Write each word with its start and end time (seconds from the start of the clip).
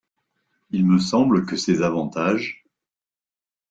Il 0.71 0.87
me 0.87 0.97
semble 0.97 1.45
que 1.45 1.55
ces 1.55 1.83
avantages… 1.83 2.63